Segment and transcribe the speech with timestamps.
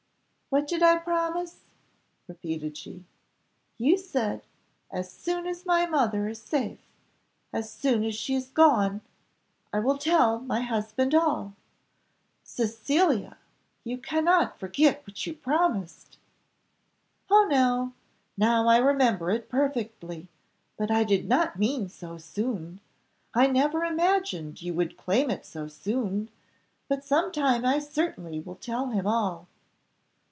[0.53, 1.61] "What did I promise?"
[2.27, 3.05] repeated she.
[3.77, 4.43] "You said,
[4.91, 6.81] 'As soon as my mother is safe,
[7.53, 8.99] as soon as she is gone,
[9.71, 11.53] I will tell my husband all,'
[12.43, 13.37] Cecilia,
[13.85, 16.17] you cannot forget what you promised."
[17.29, 17.93] "Oh, no,
[18.35, 20.27] now I remember it perfectly,
[20.75, 22.81] but I did not mean so soon.
[23.33, 26.27] I never imagined you would claim it so soon:
[26.89, 29.47] but some time I certainly will tell him all."